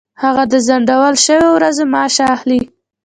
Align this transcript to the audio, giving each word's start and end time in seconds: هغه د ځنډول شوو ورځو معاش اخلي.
هغه 0.23 0.43
د 0.51 0.53
ځنډول 0.67 1.15
شوو 1.25 1.49
ورځو 1.57 1.83
معاش 1.93 2.15
اخلي. 2.35 2.59